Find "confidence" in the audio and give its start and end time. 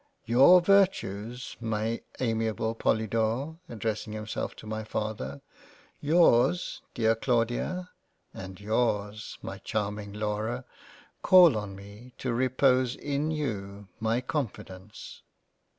14.21-15.21